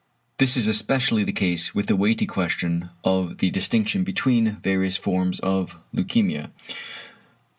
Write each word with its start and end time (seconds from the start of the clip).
This 0.39 0.57
is 0.57 0.67
especially 0.67 1.23
the 1.23 1.31
case 1.31 1.75
with 1.75 1.85
the 1.85 1.95
weighty 1.95 2.25
question 2.25 2.89
of 3.03 3.37
the 3.37 3.51
distinction 3.51 4.03
between 4.03 4.53
various 4.63 4.97
forms 4.97 5.39
of 5.41 5.77
leukæmia. 5.93 6.49